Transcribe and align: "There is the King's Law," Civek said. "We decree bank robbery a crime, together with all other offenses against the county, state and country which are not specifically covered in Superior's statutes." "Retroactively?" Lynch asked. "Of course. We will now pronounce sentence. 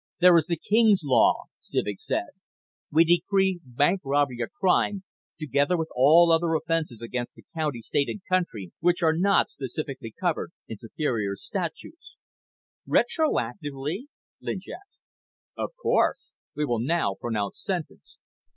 "There 0.19 0.35
is 0.35 0.47
the 0.47 0.57
King's 0.57 1.03
Law," 1.03 1.43
Civek 1.61 1.99
said. 1.99 2.29
"We 2.91 3.03
decree 3.05 3.59
bank 3.63 4.01
robbery 4.03 4.39
a 4.43 4.47
crime, 4.47 5.03
together 5.39 5.77
with 5.77 5.89
all 5.95 6.31
other 6.31 6.55
offenses 6.55 7.03
against 7.03 7.35
the 7.35 7.43
county, 7.53 7.81
state 7.83 8.09
and 8.09 8.19
country 8.27 8.71
which 8.79 9.03
are 9.03 9.15
not 9.15 9.51
specifically 9.51 10.11
covered 10.19 10.53
in 10.67 10.79
Superior's 10.79 11.43
statutes." 11.45 12.15
"Retroactively?" 12.87 14.07
Lynch 14.41 14.65
asked. 14.69 14.97
"Of 15.55 15.73
course. 15.79 16.31
We 16.55 16.65
will 16.65 16.79
now 16.79 17.13
pronounce 17.13 17.61
sentence. 17.61 18.17